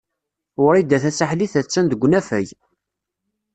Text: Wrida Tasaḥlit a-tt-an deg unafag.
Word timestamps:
Wrida 0.63 0.97
Tasaḥlit 1.03 1.53
a-tt-an 1.59 1.85
deg 1.91 2.03
unafag. 2.05 2.47